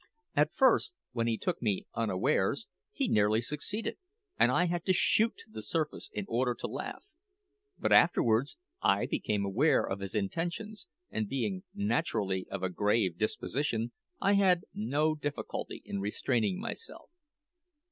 At 0.35 0.51
first, 0.51 0.95
when 1.11 1.27
he 1.27 1.37
took 1.37 1.61
me 1.61 1.85
unawares, 1.93 2.65
he 2.91 3.07
nearly 3.07 3.39
succeeded, 3.39 3.99
and 4.35 4.51
I 4.51 4.65
had 4.65 4.83
to 4.85 4.93
shoot 4.93 5.35
to 5.37 5.51
the 5.51 5.61
surface 5.61 6.09
in 6.11 6.25
order 6.27 6.55
to 6.55 6.65
laugh; 6.65 7.03
but 7.77 7.91
afterwards 7.91 8.57
I 8.81 9.05
became 9.05 9.45
aware 9.45 9.85
of 9.87 9.99
his 9.99 10.15
intentions, 10.15 10.87
and 11.11 11.29
being 11.29 11.65
naturally 11.75 12.47
of 12.49 12.63
a 12.63 12.69
grave 12.71 13.19
disposition, 13.19 13.91
I 14.19 14.33
had 14.33 14.65
no 14.73 15.13
difficulty 15.13 15.83
in 15.85 15.99
restraining 15.99 16.59
myself. 16.59 17.11